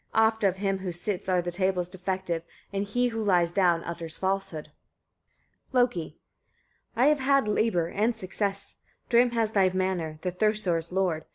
[0.15, 2.41] Oft of him who sits are the tales defective,
[2.73, 4.69] and he who lies down utters falsehood."
[5.73, 6.17] Loki.
[6.93, 7.05] 12.
[7.05, 8.77] "I have had labour and success:
[9.11, 11.25] Thrym has thy hammer, the Thursar's lord.